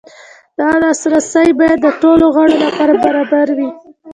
دا 0.59 0.69
لاسرسی 0.81 1.47
باید 1.59 1.77
د 1.81 1.87
ټولو 2.01 2.25
غړو 2.35 2.55
لپاره 2.65 2.93
برابر 3.03 3.47
وي. 3.57 3.69